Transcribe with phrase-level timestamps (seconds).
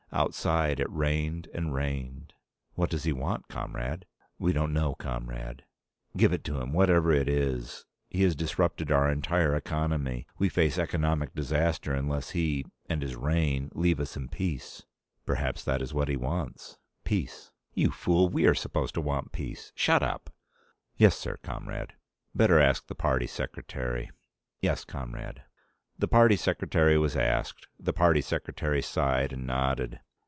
[0.13, 2.33] Outside it rained and rained.
[2.73, 4.05] "What does he want, comrade?"
[4.37, 5.63] "We don't know, comrade."
[6.17, 7.85] "Give it to him whatever it is.
[8.09, 10.27] He has disrupted our entire economy.
[10.37, 14.83] We face economic disaster unless he and his rain leave us in peace."
[15.25, 16.77] "Perhaps that is what he wants.
[17.05, 18.27] Peace." "You fool!
[18.27, 19.71] We are supposed to want peace.
[19.75, 20.29] Shut up!"
[20.97, 21.37] "Yes, sir.
[21.41, 21.93] Comrade."
[22.35, 24.11] "Better ask the party secretary."
[24.59, 25.43] "Yes, comrade."
[25.99, 27.67] The party secretary was asked.
[27.79, 29.99] The party secretary sighed and nodded.